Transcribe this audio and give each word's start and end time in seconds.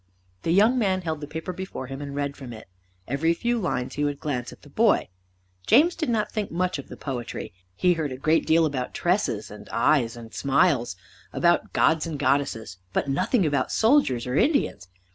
The 0.41 0.49
young 0.51 0.79
man 0.79 1.01
held 1.03 1.21
the 1.21 1.27
paper 1.27 1.53
before 1.53 1.85
him, 1.85 2.01
and 2.01 2.15
read 2.15 2.35
from 2.35 2.53
it. 2.53 2.67
Every 3.07 3.35
few 3.35 3.59
lines 3.59 3.93
he 3.93 4.03
would 4.03 4.19
glance 4.19 4.51
at 4.51 4.63
the 4.63 4.69
boy. 4.71 5.09
James 5.67 5.95
did 5.95 6.09
not 6.09 6.31
think 6.31 6.49
much 6.49 6.79
of 6.79 6.87
the 6.89 6.97
poetry. 6.97 7.53
He 7.75 7.93
heard 7.93 8.11
a 8.11 8.17
great 8.17 8.47
deal 8.47 8.65
about 8.65 8.95
tresses, 8.95 9.51
and 9.51 9.69
eyes, 9.71 10.17
and 10.17 10.33
smiles, 10.33 10.95
about 11.31 11.71
Gods 11.73 12.07
and 12.07 12.17
Goddesses, 12.17 12.77
but 12.93 13.09
nothing 13.09 13.45
about 13.45 13.71
soldiers 13.71 14.25
or 14.25 14.35
Indians. 14.35 14.87